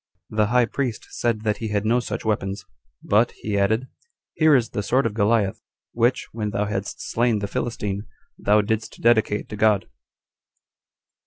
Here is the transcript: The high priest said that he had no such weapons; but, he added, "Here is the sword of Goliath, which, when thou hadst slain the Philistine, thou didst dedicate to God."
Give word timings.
The 0.31 0.47
high 0.47 0.65
priest 0.65 1.05
said 1.11 1.41
that 1.43 1.57
he 1.57 1.67
had 1.67 1.85
no 1.85 1.99
such 1.99 2.25
weapons; 2.25 2.65
but, 3.03 3.33
he 3.33 3.55
added, 3.55 3.87
"Here 4.33 4.55
is 4.55 4.71
the 4.71 4.81
sword 4.81 5.05
of 5.05 5.13
Goliath, 5.13 5.61
which, 5.93 6.27
when 6.31 6.49
thou 6.49 6.65
hadst 6.65 7.07
slain 7.11 7.37
the 7.37 7.47
Philistine, 7.47 8.07
thou 8.35 8.61
didst 8.61 8.99
dedicate 8.99 9.47
to 9.49 9.55
God." 9.55 9.87